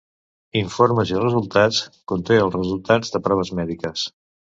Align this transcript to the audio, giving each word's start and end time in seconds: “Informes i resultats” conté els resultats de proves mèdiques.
“Informes 0.59 1.09
i 1.11 1.19
resultats” 1.19 1.81
conté 2.11 2.39
els 2.45 2.57
resultats 2.57 3.13
de 3.17 3.23
proves 3.29 3.53
mèdiques. 3.61 4.07